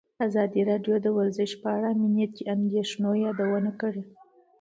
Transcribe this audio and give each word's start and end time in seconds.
ازادي 0.27 0.61
راډیو 0.69 0.95
د 1.01 1.07
ورزش 1.17 1.51
په 1.61 1.67
اړه 1.77 1.89
د 1.93 1.97
امنیتي 2.07 2.43
اندېښنو 2.55 3.09
یادونه 3.25 3.71
کړې. 3.81 4.03